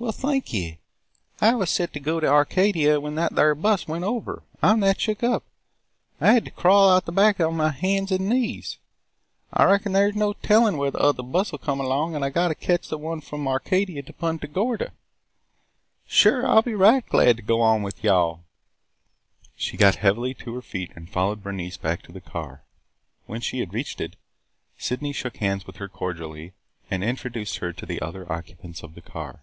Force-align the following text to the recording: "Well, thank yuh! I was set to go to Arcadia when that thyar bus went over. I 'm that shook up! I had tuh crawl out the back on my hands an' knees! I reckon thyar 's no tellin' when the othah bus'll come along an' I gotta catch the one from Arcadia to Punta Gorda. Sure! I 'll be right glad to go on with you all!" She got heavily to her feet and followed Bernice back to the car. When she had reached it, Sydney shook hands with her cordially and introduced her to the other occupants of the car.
"Well, 0.00 0.10
thank 0.12 0.52
yuh! 0.52 0.74
I 1.40 1.54
was 1.54 1.70
set 1.70 1.92
to 1.92 2.00
go 2.00 2.18
to 2.18 2.26
Arcadia 2.26 2.98
when 3.00 3.14
that 3.16 3.34
thyar 3.34 3.54
bus 3.54 3.86
went 3.86 4.04
over. 4.04 4.42
I 4.62 4.72
'm 4.72 4.80
that 4.80 5.00
shook 5.00 5.22
up! 5.24 5.44
I 6.20 6.32
had 6.32 6.44
tuh 6.44 6.50
crawl 6.52 6.90
out 6.90 7.04
the 7.04 7.12
back 7.12 7.40
on 7.40 7.56
my 7.56 7.70
hands 7.70 8.10
an' 8.12 8.28
knees! 8.28 8.78
I 9.52 9.64
reckon 9.64 9.92
thyar 9.92 10.12
's 10.12 10.16
no 10.16 10.32
tellin' 10.34 10.78
when 10.78 10.92
the 10.92 10.98
othah 11.00 11.22
bus'll 11.22 11.58
come 11.58 11.80
along 11.80 12.14
an' 12.14 12.22
I 12.22 12.30
gotta 12.30 12.54
catch 12.56 12.88
the 12.88 12.98
one 12.98 13.20
from 13.20 13.46
Arcadia 13.46 14.02
to 14.02 14.12
Punta 14.12 14.46
Gorda. 14.48 14.92
Sure! 16.06 16.46
I 16.46 16.54
'll 16.54 16.62
be 16.62 16.74
right 16.74 17.06
glad 17.08 17.36
to 17.36 17.42
go 17.42 17.60
on 17.60 17.82
with 17.82 18.02
you 18.02 18.10
all!" 18.10 18.44
She 19.56 19.76
got 19.76 19.96
heavily 19.96 20.32
to 20.34 20.54
her 20.54 20.62
feet 20.62 20.92
and 20.96 21.10
followed 21.10 21.42
Bernice 21.42 21.76
back 21.76 22.02
to 22.02 22.12
the 22.12 22.20
car. 22.20 22.62
When 23.26 23.40
she 23.40 23.58
had 23.60 23.74
reached 23.74 24.00
it, 24.00 24.16
Sydney 24.76 25.12
shook 25.12 25.36
hands 25.36 25.66
with 25.66 25.76
her 25.76 25.88
cordially 25.88 26.52
and 26.90 27.04
introduced 27.04 27.58
her 27.58 27.72
to 27.72 27.86
the 27.86 28.00
other 28.02 28.32
occupants 28.32 28.82
of 28.82 28.94
the 28.94 29.02
car. 29.02 29.42